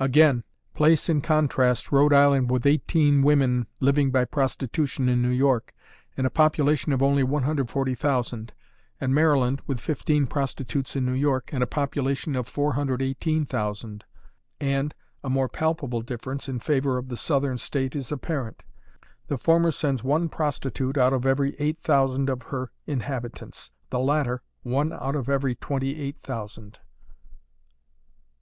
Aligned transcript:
Again: 0.00 0.42
Place 0.74 1.08
in 1.08 1.20
contrast 1.20 1.92
Rhode 1.92 2.12
Island 2.12 2.50
with 2.50 2.66
eighteen 2.66 3.22
women 3.22 3.68
living 3.78 4.10
by 4.10 4.24
prostitution 4.24 5.08
in 5.08 5.22
New 5.22 5.28
York, 5.28 5.72
and 6.16 6.26
a 6.26 6.28
population 6.28 6.92
of 6.92 7.04
only 7.04 7.22
140,000, 7.22 8.52
and 9.00 9.14
Maryland 9.14 9.62
with 9.68 9.78
fifteen 9.78 10.26
prostitutes 10.26 10.96
in 10.96 11.06
New 11.06 11.12
York, 11.12 11.50
and 11.52 11.62
a 11.62 11.68
population 11.68 12.34
of 12.34 12.48
418,000, 12.48 14.02
and 14.60 14.92
a 15.22 15.30
more 15.30 15.48
palpable 15.48 16.02
difference 16.02 16.48
in 16.48 16.58
favor 16.58 16.98
of 16.98 17.06
the 17.06 17.16
southern 17.16 17.56
state 17.56 17.94
is 17.94 18.10
apparent. 18.10 18.64
The 19.28 19.38
former 19.38 19.70
sends 19.70 20.02
one 20.02 20.28
prostitute 20.28 20.98
out 20.98 21.12
of 21.12 21.24
every 21.24 21.54
eight 21.60 21.78
thousand 21.80 22.28
of 22.28 22.42
her 22.42 22.72
inhabitants; 22.88 23.70
the 23.90 24.00
latter, 24.00 24.42
one 24.64 24.92
out 24.92 25.14
of 25.14 25.28
every 25.28 25.54
twenty 25.54 26.00
eight 26.00 26.16
thousand. 26.24 26.80